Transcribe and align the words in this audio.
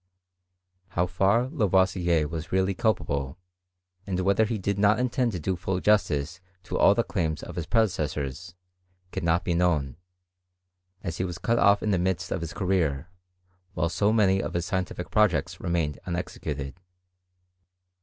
How 0.97 1.05
far 1.05 1.47
Lavoisier 1.51 2.27
was 2.27 2.51
really 2.51 2.73
culpable, 2.73 3.37
and 4.07 4.19
whether 4.21 4.45
he 4.45 4.57
did 4.57 4.79
not 4.79 4.97
intend 4.99 5.31
to 5.33 5.39
do 5.39 5.55
full 5.55 5.79
justice 5.79 6.41
to 6.63 6.75
all 6.79 6.95
the 6.95 7.03
claims 7.03 7.43
of 7.43 7.55
his 7.55 7.67
predecessors, 7.67 8.55
cannot 9.11 9.41
now 9.41 9.43
be 9.43 9.53
known; 9.53 9.97
as 11.03 11.17
he 11.17 11.23
was 11.23 11.37
cut 11.37 11.59
off 11.59 11.83
in 11.83 11.91
the 11.91 11.99
midst 11.99 12.31
of 12.31 12.41
his 12.41 12.51
career, 12.51 13.09
while 13.75 13.89
so 13.89 14.11
many 14.11 14.41
of 14.41 14.55
his 14.55 14.65
scientific 14.65 15.11
projects 15.11 15.61
re 15.61 15.69
mained 15.69 15.99
unexecuted. 16.07 16.73